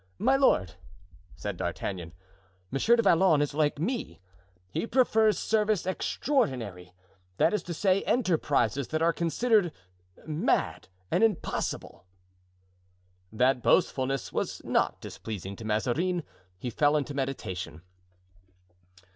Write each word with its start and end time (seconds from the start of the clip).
"My 0.17 0.35
lord," 0.35 0.73
said 1.35 1.57
D'Artagnan, 1.57 2.13
"Monsieur 2.71 2.95
de 2.95 3.03
Vallon 3.03 3.39
is 3.39 3.53
like 3.53 3.77
me, 3.77 4.19
he 4.71 4.87
prefers 4.87 5.37
service 5.37 5.85
extraordinary—that 5.85 7.53
is 7.53 7.61
to 7.61 7.71
say, 7.75 8.01
enterprises 8.05 8.87
that 8.87 9.03
are 9.03 9.13
considered 9.13 9.71
mad 10.25 10.87
and 11.11 11.23
impossible." 11.23 12.07
That 13.31 13.61
boastfulness 13.61 14.33
was 14.33 14.63
not 14.65 14.99
displeasing 15.01 15.55
to 15.57 15.65
Mazarin; 15.65 16.23
he 16.57 16.71
fell 16.71 16.97
into 16.97 17.13
meditation. 17.13 17.83